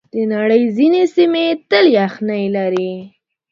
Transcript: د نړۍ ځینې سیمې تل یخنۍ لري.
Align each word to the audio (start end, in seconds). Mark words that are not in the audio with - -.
د 0.13 0.15
نړۍ 0.33 0.63
ځینې 0.77 1.01
سیمې 1.15 1.45
تل 1.69 1.85
یخنۍ 1.97 2.45
لري. 2.57 2.93